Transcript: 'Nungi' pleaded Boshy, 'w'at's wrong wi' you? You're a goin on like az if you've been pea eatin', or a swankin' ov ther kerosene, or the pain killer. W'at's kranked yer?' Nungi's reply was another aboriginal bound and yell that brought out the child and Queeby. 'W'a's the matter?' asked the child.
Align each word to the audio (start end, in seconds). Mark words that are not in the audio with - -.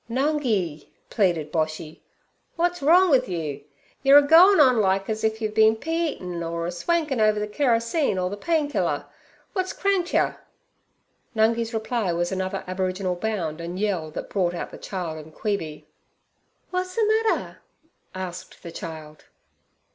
'Nungi' 0.09 0.89
pleaded 1.11 1.51
Boshy, 1.51 2.01
'w'at's 2.57 2.81
wrong 2.81 3.11
wi' 3.11 3.19
you? 3.27 3.63
You're 4.01 4.17
a 4.17 4.23
goin 4.27 4.59
on 4.59 4.77
like 4.77 5.07
az 5.11 5.23
if 5.23 5.39
you've 5.43 5.53
been 5.53 5.75
pea 5.75 6.13
eatin', 6.15 6.41
or 6.41 6.65
a 6.65 6.71
swankin' 6.71 7.19
ov 7.21 7.35
ther 7.35 7.45
kerosene, 7.45 8.17
or 8.17 8.27
the 8.31 8.35
pain 8.35 8.67
killer. 8.67 9.05
W'at's 9.53 9.73
kranked 9.73 10.11
yer?' 10.11 10.39
Nungi's 11.35 11.71
reply 11.71 12.11
was 12.13 12.31
another 12.31 12.63
aboriginal 12.65 13.13
bound 13.15 13.61
and 13.61 13.77
yell 13.77 14.09
that 14.09 14.27
brought 14.31 14.55
out 14.55 14.71
the 14.71 14.79
child 14.79 15.23
and 15.23 15.35
Queeby. 15.35 15.85
'W'a's 16.73 16.95
the 16.95 17.05
matter?' 17.27 17.59
asked 18.15 18.63
the 18.63 18.71
child. 18.71 19.25